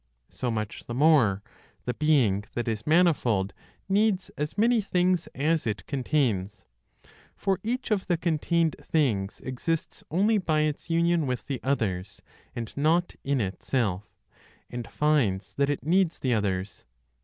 So 0.31 0.49
much 0.49 0.85
the 0.85 0.95
more, 0.95 1.43
the 1.85 1.93
being 1.93 2.45
that 2.55 2.67
is 2.67 2.87
manifold 2.87 3.53
needs 3.87 4.31
as 4.35 4.57
many 4.57 4.81
things 4.81 5.27
as 5.35 5.67
it 5.67 5.85
contains; 5.85 6.65
for 7.35 7.59
each 7.61 7.91
of 7.91 8.07
the 8.07 8.17
contained 8.17 8.75
things 8.81 9.41
exists 9.41 10.03
only 10.09 10.39
by 10.39 10.61
its 10.61 10.89
union 10.89 11.27
with 11.27 11.45
the 11.45 11.59
others, 11.61 12.19
and 12.55 12.75
not 12.75 13.13
in 13.23 13.39
itself, 13.39 14.17
and 14.71 14.87
finds 14.89 15.53
that 15.53 15.69
it 15.69 15.85
needs 15.85 16.17
the 16.17 16.33
others. 16.33 16.83